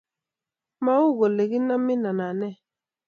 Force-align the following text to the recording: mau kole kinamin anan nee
mau 0.85 1.07
kole 1.17 1.43
kinamin 1.51 2.01
anan 2.09 2.33
nee 2.39 2.55